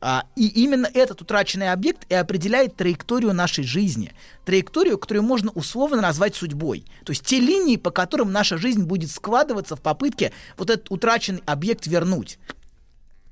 [0.00, 4.14] А, и именно этот утраченный объект и определяет траекторию нашей жизни.
[4.46, 6.86] Траекторию, которую можно условно назвать судьбой.
[7.04, 11.42] То есть те линии, по которым наша жизнь будет складываться в попытке вот этот утраченный
[11.44, 12.38] объект вернуть.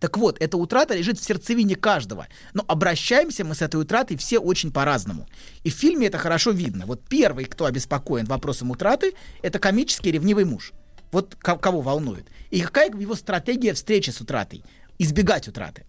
[0.01, 2.29] Так вот, эта утрата лежит в сердцевине каждого.
[2.55, 5.27] Но обращаемся мы с этой утратой все очень по-разному.
[5.65, 6.87] И в фильме это хорошо видно.
[6.87, 10.73] Вот первый, кто обеспокоен вопросом утраты, это комический ревнивый муж.
[11.11, 12.27] Вот ко- кого волнует.
[12.51, 14.63] И какая его стратегия встречи с утратой?
[14.99, 15.85] Избегать утраты.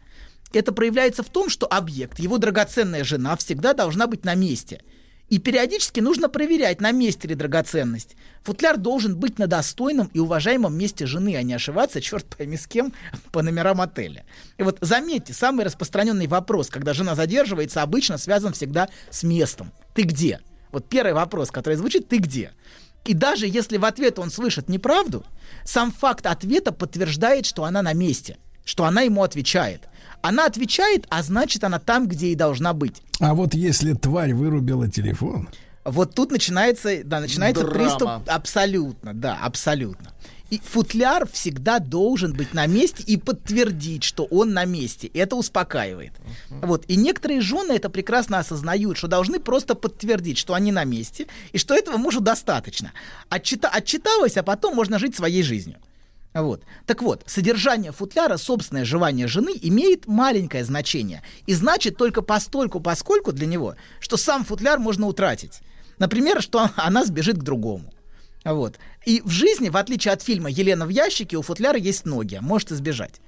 [0.54, 4.82] Это проявляется в том, что объект, его драгоценная жена, всегда должна быть на месте.
[5.30, 8.16] И периодически нужно проверять, на месте ли драгоценность.
[8.44, 12.66] Футляр должен быть на достойном и уважаемом месте жены, а не ошибаться, черт пойми с
[12.66, 12.94] кем,
[13.32, 14.26] по номерам отеля.
[14.58, 19.72] И вот заметьте, самый распространенный вопрос, когда жена задерживается, обычно связан всегда с местом.
[19.94, 20.40] Ты где?
[20.72, 22.52] Вот первый вопрос, который звучит, ты где?
[23.06, 25.26] И даже если в ответ он слышит неправду,
[25.64, 28.38] сам факт ответа подтверждает, что она на месте,
[28.70, 29.90] что она ему отвечает.
[30.22, 33.02] Она отвечает, а значит, она там, где и должна быть.
[33.20, 35.50] А вот если тварь вырубила телефон,
[35.86, 37.80] Вот тут начинается, да, начинается Драма.
[37.80, 38.10] приступ.
[38.28, 40.12] Абсолютно, да, абсолютно.
[40.52, 45.10] И футляр всегда должен быть на месте и подтвердить, что он на месте.
[45.16, 46.14] Это успокаивает.
[46.50, 46.86] Вот.
[46.88, 51.58] И некоторые жены это прекрасно осознают, что должны просто подтвердить, что они на месте, и
[51.58, 52.92] что этого мужу достаточно.
[53.32, 55.78] Отчита- отчиталась, а потом можно жить своей жизнью.
[56.34, 56.64] Вот.
[56.86, 61.24] Так вот, содержание футляра, собственное желание жены, имеет маленькое значение.
[61.48, 65.62] И значит только постольку, поскольку для него, что сам футляр можно утратить.
[65.98, 67.94] Например, что она сбежит к другому.
[68.46, 68.78] Вот.
[69.06, 72.72] И в жизни, в отличие от фильма «Елена в ящике», у футляра есть ноги, может
[72.72, 73.22] избежать.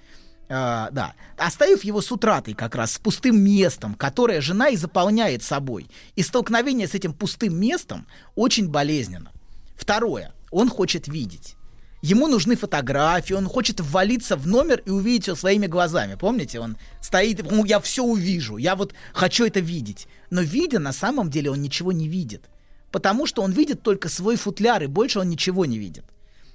[0.47, 1.15] А, да.
[1.37, 5.89] Оставив его с утратой как раз, с пустым местом, которое жена и заполняет собой.
[6.15, 9.31] И столкновение с этим пустым местом очень болезненно.
[9.75, 10.33] Второе.
[10.51, 11.55] Он хочет видеть.
[12.01, 16.15] Ему нужны фотографии, он хочет ввалиться в номер и увидеть все своими глазами.
[16.15, 20.07] Помните, он стоит, «Ну, я все увижу, я вот хочу это видеть.
[20.31, 22.49] Но видя, на самом деле он ничего не видит.
[22.91, 26.05] Потому что он видит только свой футляр, и больше он ничего не видит.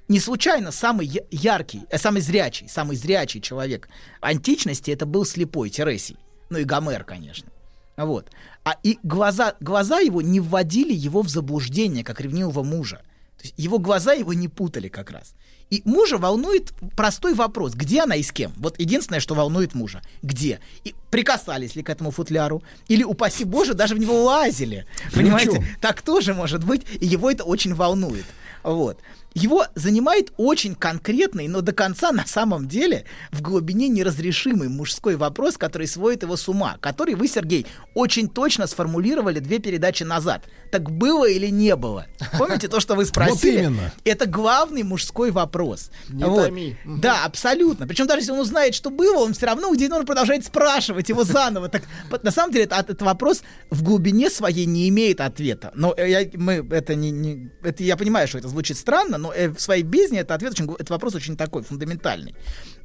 [0.09, 3.89] Не случайно самый яркий, э, самый зрячий, самый зрячий человек
[4.21, 6.17] античности это был слепой Тересий.
[6.49, 7.51] Ну и Гомер, конечно.
[7.97, 8.31] Вот.
[8.65, 13.03] А и глаза, глаза его не вводили его в заблуждение, как ревнивого мужа.
[13.39, 15.35] То есть его глаза его не путали как раз.
[15.69, 18.53] И мужа волнует простой вопрос, где она и с кем.
[18.57, 20.01] Вот единственное, что волнует мужа.
[20.23, 20.61] Где?
[20.85, 22.63] И прикасались ли к этому футляру?
[22.87, 24.87] Или, упаси Боже, даже в него лазили.
[25.13, 25.67] Понимаете?
[25.81, 28.25] Так тоже может быть, и его это очень волнует.
[28.63, 29.01] Вот.
[29.39, 35.59] Его занимает очень конкретный, но до конца на самом деле в глубине неразрешимый мужской вопрос,
[35.59, 40.45] который сводит его с ума, который вы, Сергей, очень точно сформулировали две передачи назад.
[40.73, 42.07] Так было или не было?
[42.39, 43.59] Помните то, что вы спросили?
[43.59, 43.93] именно.
[44.05, 45.91] Это главный мужской вопрос.
[46.09, 46.47] Не Вот.
[46.47, 46.77] томи.
[46.87, 47.87] Да, абсолютно.
[47.87, 51.25] Причем даже если он узнает, что было, он все равно где-то он продолжает спрашивать его
[51.25, 51.69] заново.
[51.69, 55.73] Так вот, на самом деле это- этот вопрос в глубине своей не имеет ответа.
[55.75, 59.26] Но э, я, мы это не, не- это я понимаю, что это звучит странно, но
[59.33, 62.35] э, в своей бездне это ответ очень, этот вопрос очень такой фундаментальный.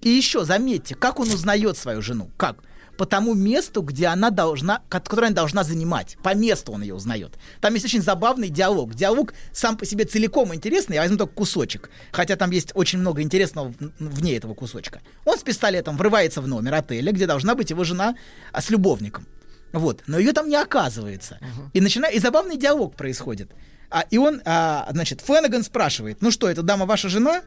[0.02, 2.30] И еще заметьте, как он узнает свою жену?
[2.38, 2.58] Как?
[2.98, 6.18] По тому месту, где она должна, ко- которое она должна занимать.
[6.24, 7.32] По месту он ее узнает.
[7.60, 8.94] Там есть очень забавный диалог.
[8.94, 11.90] Диалог сам по себе целиком интересный, я возьму только кусочек.
[12.12, 15.02] Хотя там есть очень много интересного вне этого кусочка.
[15.26, 18.16] Он с пистолетом врывается в номер отеля, где должна быть его жена
[18.52, 19.26] а, с любовником.
[19.74, 20.04] Вот.
[20.06, 21.40] Но ее там не оказывается.
[21.74, 23.52] И, начинает, и забавный диалог происходит.
[23.92, 27.42] А, и он, а, значит, Феннеган спрашивает, ну что, эта дама ваша жена?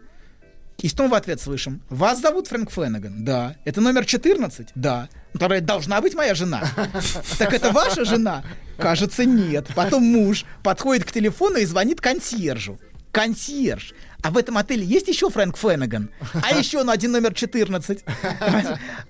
[0.79, 1.81] И что мы в ответ слышим?
[1.89, 3.25] Вас зовут Фрэнк Феннеган?
[3.25, 3.57] Да.
[3.65, 4.69] Это номер 14?
[4.75, 5.09] Да.
[5.33, 6.63] Ну, тогда это должна быть моя жена.
[7.39, 8.45] Так это ваша жена?
[8.77, 9.69] Кажется, нет.
[9.75, 12.79] Потом муж подходит к телефону и звонит консьержу.
[13.15, 13.95] Консьерж.
[14.25, 16.09] А в этом отеле есть еще Фрэнк Феннеган?
[16.33, 18.05] А еще ну, один номер 14.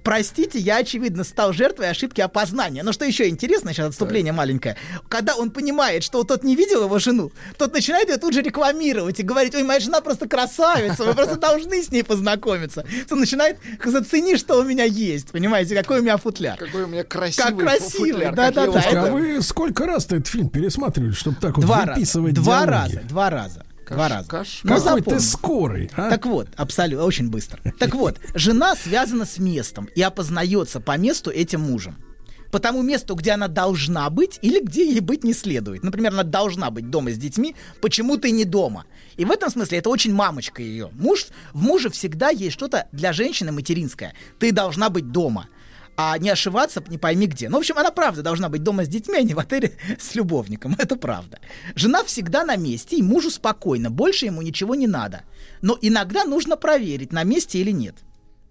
[0.02, 2.82] Простите, я, очевидно, стал жертвой ошибки опознания.
[2.82, 4.76] Но что еще интересно, сейчас отступление маленькое.
[5.08, 9.20] Когда он понимает, что тот не видел его жену, тот начинает ее тут же рекламировать
[9.20, 12.84] и говорить, ой, моя жена просто красавица, вы просто должны с ней познакомиться.
[13.08, 16.58] Он начинает, зацени, что у меня есть, понимаете, какой у меня футляр.
[16.58, 21.12] Какой у меня красивый Как красивый, футляр, да-да-да, А вы сколько раз-то этот фильм пересматривали,
[21.12, 21.92] чтобы так вот Два раза.
[21.92, 23.00] выписывать Два раза.
[23.04, 23.64] Два раза.
[23.88, 24.28] Два раза.
[24.28, 24.78] кошмар.
[24.78, 25.18] Ну, Какой ты запомни.
[25.20, 26.10] скорый, а?
[26.10, 27.60] Так вот, абсолютно, очень быстро.
[27.78, 31.96] Так вот, жена связана с местом и опознается по месту этим мужем.
[32.50, 35.82] По тому месту, где она должна быть или где ей быть не следует.
[35.82, 38.84] Например, она должна быть дома с детьми, почему ты не дома?
[39.16, 40.90] И в этом смысле это очень мамочка ее.
[40.92, 44.14] Муж, в муже всегда есть что-то для женщины материнское.
[44.38, 45.48] Ты должна быть дома
[45.96, 47.48] а не ошиваться не пойми где.
[47.48, 50.14] Ну, в общем, она правда должна быть дома с детьми, а не в отеле с
[50.14, 50.74] любовником.
[50.78, 51.38] Это правда.
[51.74, 55.22] Жена всегда на месте, и мужу спокойно, больше ему ничего не надо.
[55.62, 57.96] Но иногда нужно проверить, на месте или нет.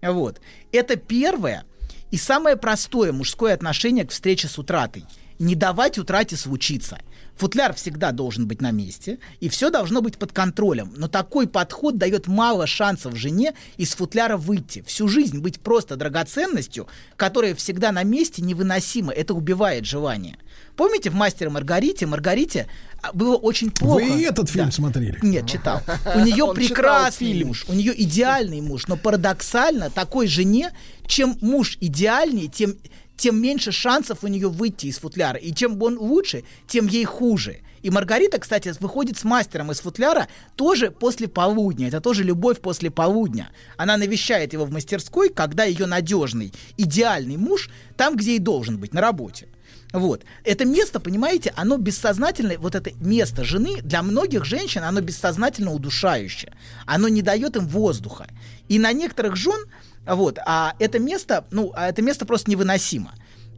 [0.02, 0.40] Вот.
[0.72, 1.64] Это первое
[2.10, 5.04] и самое простое мужское отношение к встрече с утратой.
[5.38, 6.98] Не давать утрате случиться.
[7.36, 10.92] Футляр всегда должен быть на месте, и все должно быть под контролем.
[10.96, 14.84] Но такой подход дает мало шансов жене из футляра выйти.
[14.86, 19.12] Всю жизнь быть просто драгоценностью, которая всегда на месте, невыносимо.
[19.12, 20.38] Это убивает желание.
[20.76, 22.06] Помните в «Мастере Маргарите»?
[22.06, 22.68] Маргарите
[23.12, 24.04] было очень плохо.
[24.04, 24.70] Вы и этот фильм Да.
[24.72, 25.18] смотрели?
[25.22, 25.82] Нет, читал.
[26.14, 30.72] У нее Он прекрасный муж, у нее идеальный муж, но парадоксально такой жене,
[31.06, 32.76] чем муж идеальнее, тем,
[33.16, 35.38] тем меньше шансов у нее выйти из футляра.
[35.38, 37.60] И чем он лучше, тем ей хуже.
[37.82, 41.88] И Маргарита, кстати, выходит с мастером из футляра тоже после полудня.
[41.88, 43.50] Это тоже любовь после полудня.
[43.76, 48.94] Она навещает его в мастерской, когда ее надежный, идеальный муж там, где и должен быть,
[48.94, 49.48] на работе.
[49.92, 50.24] Вот.
[50.44, 56.52] Это место, понимаете, оно бессознательное, вот это место жены, для многих женщин оно бессознательно удушающее.
[56.86, 58.26] Оно не дает им воздуха.
[58.68, 59.60] И на некоторых жен,
[60.06, 63.12] вот, а это место, ну, а это место просто невыносимо.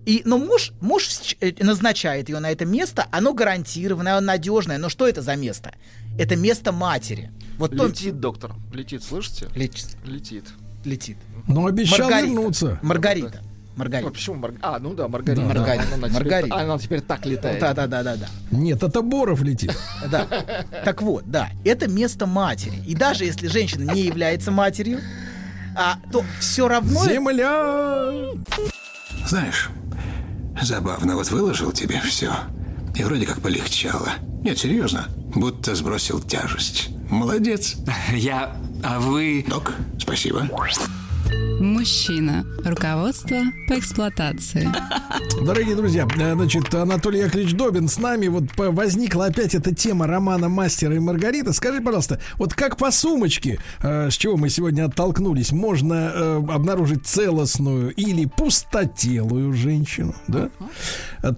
[0.04, 1.08] И, но муж, муж
[1.40, 4.78] э, назначает ее на это место, оно гарантированное, оно надежное.
[4.78, 5.74] Но что это за место?
[6.16, 7.32] Это место матери.
[7.58, 8.52] Вот он- Летит, доктор.
[8.72, 9.48] Летит, слышите?
[9.56, 9.96] Летит.
[10.04, 10.44] Летит.
[10.84, 11.16] летит.
[11.48, 12.28] Но обещал Маргарита.
[12.32, 12.78] вернуться.
[12.82, 13.42] Маргарита.
[13.42, 14.10] А, Маргарита.
[14.12, 15.42] почему Марг- А, ну да, Маргарита.
[15.42, 15.82] Да, Маргарита.
[15.94, 16.56] Она, теперь, Маргарита.
[16.56, 17.60] она теперь так летает.
[17.60, 18.28] Да, да, да, да, да.
[18.52, 19.76] Нет, это Боров летит.
[20.10, 20.26] Да.
[20.84, 22.80] Так вот, да, это место матери.
[22.86, 25.00] И даже если женщина не является матерью,
[25.76, 27.04] а, то все равно...
[27.04, 28.32] Земля!
[29.26, 29.68] Знаешь,
[30.60, 32.32] забавно, вот выложил тебе все.
[32.94, 34.12] И вроде как полегчало.
[34.42, 36.88] Нет, серьезно, будто сбросил тяжесть.
[37.10, 37.76] Молодец.
[38.12, 38.56] Я...
[38.82, 39.44] А вы...
[39.48, 40.48] Док, спасибо.
[41.60, 42.44] Мужчина.
[42.64, 44.68] Руководство по эксплуатации.
[45.44, 48.26] Дорогие друзья, э, значит, Анатолий Яковлевич Добин с нами.
[48.26, 51.52] Вот возникла опять эта тема романа «Мастера и Маргарита».
[51.52, 57.06] Скажи, пожалуйста, вот как по сумочке, э, с чего мы сегодня оттолкнулись, можно э, обнаружить
[57.06, 60.50] целостную или пустотелую женщину, да?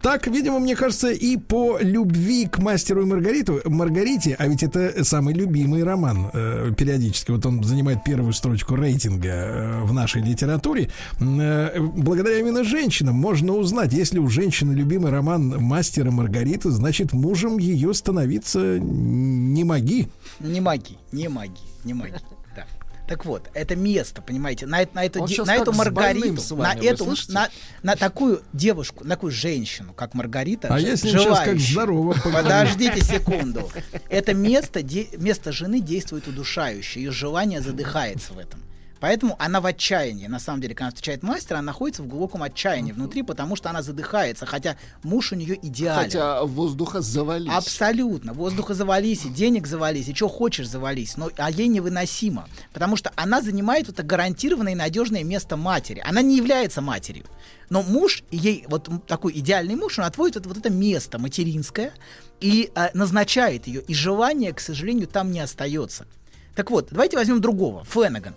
[0.02, 5.04] Так, видимо, мне кажется, и по любви к «Мастеру и Маргариту», Маргарите, а ведь это
[5.04, 6.30] самый любимый роман
[6.76, 13.52] периодически, вот он занимает первую строчку рейтинга в нашей литературе, э, благодаря именно женщинам можно
[13.52, 20.08] узнать, если у женщины любимый роман «Мастер и Маргарита», значит, мужем ее становиться не моги.
[20.40, 22.14] Не маги, не маги, не маги.
[22.56, 22.64] Да.
[23.06, 26.80] Так вот, это место, понимаете, на, это- на де- щас на эту Маргариту, на вами,
[26.80, 27.48] вы эту, на,
[27.82, 32.14] на такую девушку, на такую женщину, как Маргарита, А ним сейчас как здорово.
[32.22, 33.70] Подождите секунду.
[34.10, 37.00] Это место, де- место жены действует удушающе.
[37.00, 38.60] Ее желание задыхается в этом.
[39.00, 40.26] Поэтому она в отчаянии.
[40.26, 43.70] На самом деле, когда она встречает мастера, она находится в глубоком отчаянии внутри, потому что
[43.70, 46.04] она задыхается, хотя муж у нее идеален.
[46.04, 47.50] Хотя воздуха завались.
[47.52, 48.32] Абсолютно.
[48.32, 51.16] Воздуха завались, и денег завались, и что хочешь завались.
[51.16, 52.48] Но, а ей невыносимо.
[52.72, 56.02] Потому что она занимает это гарантированное и надежное место матери.
[56.04, 57.24] Она не является матерью.
[57.70, 61.92] Но муж, ей, вот такой идеальный муж, он отводит вот, вот это место материнское
[62.40, 63.82] и э, назначает ее.
[63.82, 66.06] И желание, к сожалению, там не остается.
[66.54, 68.34] Так вот, давайте возьмем другого, Фленаган.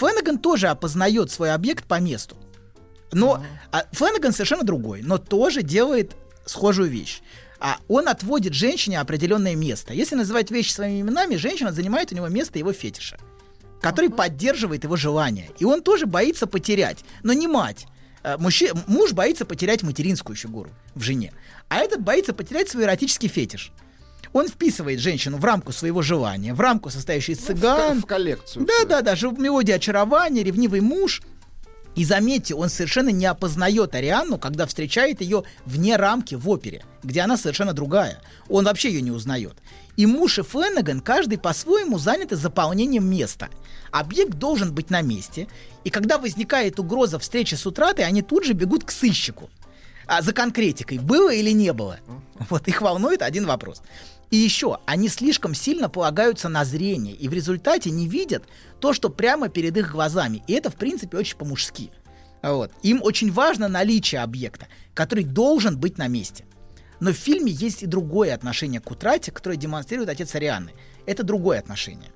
[0.00, 2.34] Фленаган тоже опознает свой объект по месту.
[3.12, 7.20] Но а, Фленаган совершенно другой, но тоже делает схожую вещь.
[7.58, 9.92] А он отводит женщине определенное место.
[9.92, 13.18] Если называть вещи своими именами, женщина занимает у него место его фетиша,
[13.82, 15.50] который поддерживает его желание.
[15.58, 17.86] И он тоже боится потерять, но не мать.
[18.22, 21.34] А, мужчи- муж боится потерять материнскую фигуру в жене,
[21.68, 23.70] а этот боится потерять свой эротический фетиш.
[24.32, 28.06] Он вписывает женщину в рамку своего желания, в рамку, состоящую из Ну, в, цыган, в
[28.06, 28.66] коллекцию.
[28.66, 31.22] да, да, да, же мелодия очарования, ревнивый муж.
[31.96, 37.22] И заметьте, он совершенно не опознает Арианну, когда встречает ее вне рамки в опере, где
[37.22, 38.20] она совершенно другая.
[38.48, 39.56] Он вообще ее не узнает.
[39.96, 43.48] И муж и Фленнеган, каждый по-своему заняты заполнением места.
[43.90, 45.48] Объект должен быть на месте,
[45.82, 49.50] и когда возникает угроза встречи с утратой, они тут же бегут к сыщику.
[50.06, 51.98] А за конкретикой, было или не было?
[52.48, 53.82] Вот их волнует один вопрос.
[54.30, 58.44] И еще, они слишком сильно полагаются на зрение, и в результате не видят
[58.78, 60.42] то, что прямо перед их глазами.
[60.46, 61.90] И это, в принципе, очень по-мужски.
[62.42, 62.72] Вот.
[62.82, 66.44] Им очень важно наличие объекта, который должен быть на месте.
[67.00, 70.72] Но в фильме есть и другое отношение к утрате, которое демонстрирует отец Арианы.
[71.06, 72.12] Это другое отношение.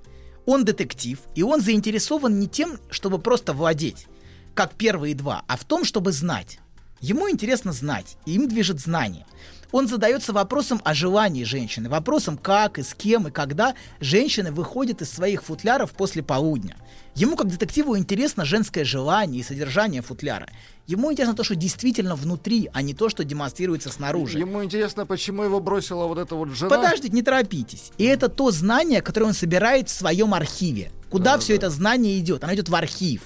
[0.46, 4.07] Он детектив, и он заинтересован не тем, чтобы просто владеть,
[4.55, 6.59] как первые два, а в том, чтобы знать.
[7.05, 9.27] Ему интересно знать, и им движет знание.
[9.73, 15.03] Он задается вопросом о желании женщины, вопросом, как и с кем и когда женщины выходят
[15.03, 16.77] из своих футляров после полудня.
[17.14, 20.49] Ему, как детективу, интересно женское желание и содержание футляра.
[20.87, 24.38] Ему интересно то, что действительно внутри, а не то, что демонстрируется снаружи.
[24.38, 26.75] Ему интересно, почему его бросила вот эта вот жена.
[26.75, 27.93] Подождите, не торопитесь.
[27.99, 30.90] И это то знание, которое он собирает в своем архиве.
[31.11, 32.45] Куда все это знание идет?
[32.45, 33.25] Оно идет в архив.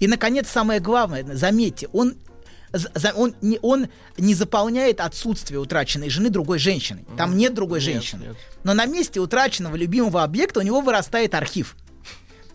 [0.00, 2.16] И, наконец, самое главное, заметьте, он,
[2.72, 7.04] за- он, не, он не заполняет отсутствие утраченной жены другой женщиной.
[7.16, 8.24] Там нет другой женщины.
[8.28, 8.36] нет.
[8.64, 11.76] Но на месте утраченного любимого объекта у него вырастает архив.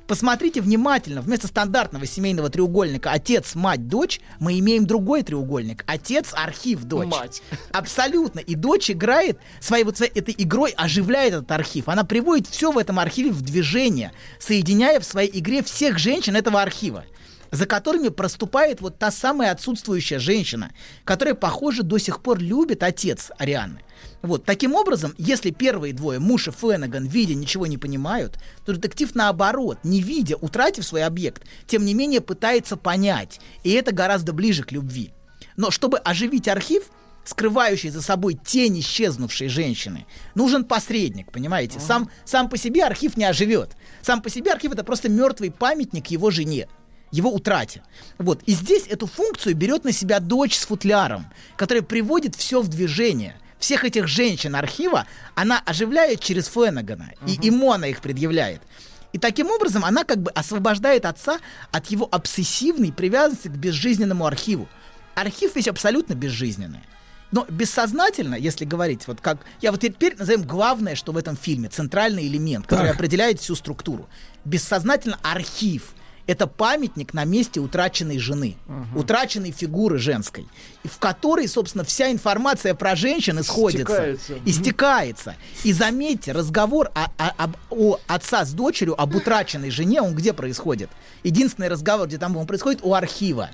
[0.07, 5.83] Посмотрите внимательно, вместо стандартного семейного треугольника отец, мать, дочь, мы имеем другой треугольник.
[5.85, 7.09] Отец, архив, дочь.
[7.09, 7.41] Мать.
[7.73, 8.39] Абсолютно.
[8.39, 11.89] И дочь играет своей вот своей этой игрой, оживляет этот архив.
[11.89, 16.61] Она приводит все в этом архиве в движение, соединяя в своей игре всех женщин этого
[16.61, 17.03] архива.
[17.51, 20.71] За которыми проступает вот та самая отсутствующая женщина,
[21.03, 23.81] которая, похоже, до сих пор любит отец Арианы.
[24.21, 29.13] Вот, таким образом, если первые двое, муж и Феннеган, видя, ничего не понимают, то детектив,
[29.15, 34.63] наоборот, не видя, утратив свой объект, тем не менее пытается понять, и это гораздо ближе
[34.63, 35.13] к любви.
[35.55, 36.83] Но чтобы оживить архив,
[37.23, 41.79] скрывающий за собой тень исчезнувшей женщины, нужен посредник, понимаете?
[41.79, 43.75] Сам, сам по себе архив не оживет.
[44.01, 46.67] Сам по себе архив это просто мертвый памятник его жене
[47.11, 47.83] его утрате.
[48.17, 48.41] Вот.
[48.45, 53.35] И здесь эту функцию берет на себя дочь с футляром, которая приводит все в движение.
[53.59, 58.61] Всех этих женщин архива она оживляет через Феннегана, и ему она их предъявляет.
[59.13, 61.39] И таким образом она как бы освобождает отца
[61.71, 64.67] от его обсессивной привязанности к безжизненному архиву.
[65.15, 66.81] Архив весь абсолютно безжизненный.
[67.31, 71.67] Но бессознательно, если говорить, вот как я вот теперь назовем главное, что в этом фильме,
[71.67, 72.95] центральный элемент, который Так.
[72.95, 74.07] определяет всю структуру.
[74.45, 75.93] Бессознательно архив
[76.27, 78.57] это памятник на месте утраченной жены,
[78.95, 80.45] утраченной фигуры женской,
[80.83, 84.33] в которой, собственно, вся информация про женщин исходится, Стекается.
[84.45, 85.35] истекается.
[85.63, 90.33] И заметьте, разговор о, о- об- о отца с дочерью об утраченной жене, он где
[90.33, 90.89] происходит?
[91.23, 93.49] Единственный разговор, где там он происходит, у архива.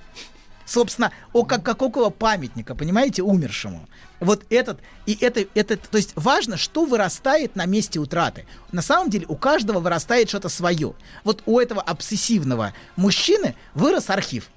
[0.65, 3.87] Собственно, о как, как около памятника, понимаете, умершему.
[4.19, 8.45] Вот этот, и это, это, то есть важно, что вырастает на месте утраты.
[8.71, 10.93] На самом деле у каждого вырастает что-то свое.
[11.23, 14.49] Вот у этого обсессивного мужчины вырос архив.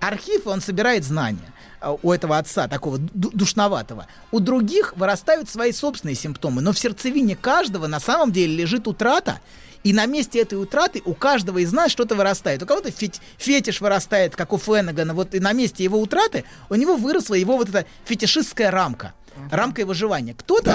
[0.00, 4.06] Архив, он собирает знания а, у этого отца, такого ду- душноватого.
[4.30, 9.40] У других вырастают свои собственные симптомы, но в сердцевине каждого на самом деле лежит утрата,
[9.82, 12.62] и на месте этой утраты у каждого из нас что-то вырастает.
[12.62, 16.74] У кого-то фет- фетиш вырастает, как у Феннегана, вот и на месте его утраты у
[16.74, 19.12] него выросла его вот эта фетишистская рамка,
[19.50, 20.34] рамка его выживания.
[20.34, 20.70] Кто-то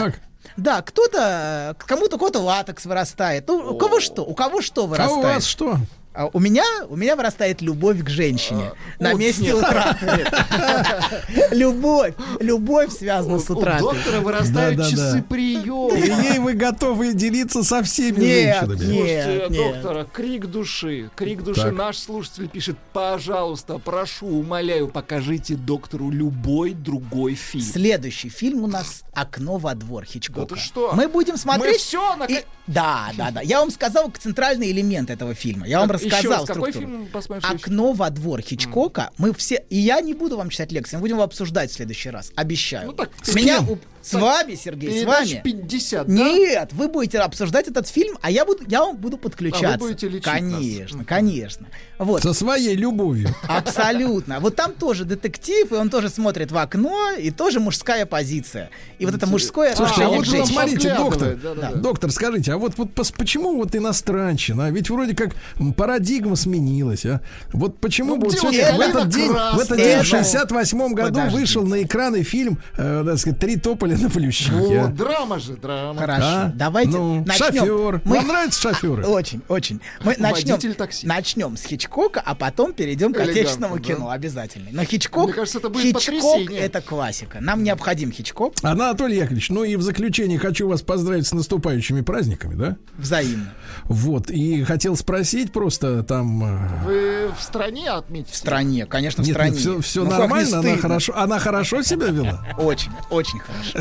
[0.57, 3.47] да, кто-то, кому-то кого-то латекс вырастает.
[3.47, 4.23] Ну, у кого что?
[4.23, 5.17] У кого что А вырастает?
[5.17, 5.77] у вас что?
[6.17, 9.55] А у меня, у меня вырастает любовь к женщине на вот месте нет.
[9.55, 10.25] утраты.
[11.51, 13.81] Любовь, любовь связана с У утратой.
[13.81, 15.95] доктора вырастают часы И приема.
[15.97, 18.77] ей вы готовы делиться со всеми женщинами.
[18.77, 21.09] Слушайте, доктора, крик души.
[21.15, 21.71] Крик души.
[21.71, 27.65] Наш слушатель пишет, пожалуйста, прошу, умоляю, покажите доктору любой другой фильм.
[27.65, 30.47] Следующий фильм у нас «Окно во двор» Хичкока.
[30.47, 30.91] Да ты что?
[30.93, 31.73] Мы будем смотреть...
[31.73, 33.41] Мы всё на- и- Да, да, да.
[33.41, 35.67] Я вам сказал центральный элемент этого фильма.
[35.67, 37.09] Я вам Еще рассказал раз, какой фильм?
[37.41, 39.11] «Окно во двор» Хичкока.
[39.17, 39.63] Мы все...
[39.69, 42.31] И я не буду вам читать лекции, мы будем его обсуждать в следующий раз.
[42.35, 42.87] Обещаю.
[42.87, 43.59] Ну так, с меня...
[43.59, 43.79] кем?
[44.05, 45.41] С вами, Сергей, с вами.
[45.43, 46.13] 50, да?
[46.13, 49.67] Нет, вы будете обсуждать этот фильм, а я буду, я вам буду подключаться.
[49.69, 50.33] А вы будете лечить нас.
[50.33, 51.05] Конечно, Мгм.
[51.05, 51.67] конечно.
[51.97, 52.21] Вот.
[52.21, 53.29] Со своей любовью.
[53.47, 54.39] Абсолютно.
[54.39, 58.69] Вот там тоже детектив, и он тоже смотрит в окно, и тоже мужская позиция.
[58.99, 61.37] И вот это мужское Слушайте, а вот же, смотрите, доктор,
[61.75, 64.65] доктор, скажите, а вот, вот почему вот иностранщина?
[64.65, 65.31] А Ведь вроде как
[65.75, 67.21] парадигма сменилась, а?
[67.53, 71.21] Вот почему Ну, вот в этот Это день, в этот день в Это- 68 году
[71.31, 74.51] вышел на экраны фильм, э, так сказать, «Три тополя на плющихе».
[74.51, 74.87] Вот, а?
[74.87, 75.99] драма же, драма.
[75.99, 76.51] Хорошо, А?
[76.55, 77.53] давайте Ну, начнем.
[77.53, 78.01] шофер.
[78.03, 79.03] Мы- Вам нравятся шоферы?
[79.07, 79.81] Очень, очень.
[80.03, 81.05] Мы начнем, такси.
[81.07, 83.83] начнем с Хичкока, а потом перейдем к отечественному да.
[83.83, 84.69] кино обязательно.
[84.71, 86.59] Но Хичкок, Мне кажется, это будет Хичкок потрясение.
[86.61, 87.39] это классика.
[87.41, 92.55] Нам необходим Хичкок Анатолий Яковлевич, ну и в заключение хочу вас поздравить с наступающими праздниками,
[92.55, 92.77] да?
[92.97, 93.53] взаимно.
[93.87, 96.43] Вот, и хотел спросить просто там...
[96.43, 98.33] э, Вы в стране отметите?
[98.33, 99.55] В стране, конечно, в Нет, стране.
[99.57, 102.45] все, все Ну, нормально, она хорошо, она хорошо себя вела.
[102.57, 103.79] Очень, очень хорошо.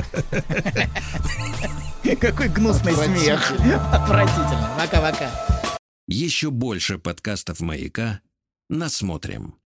[2.20, 3.52] Какой гнусный смех.
[3.92, 4.70] Отвратительно.
[4.78, 5.30] Пока-пока.
[6.06, 8.20] Еще больше подкастов «Маяка»
[8.68, 9.54] насмотрим.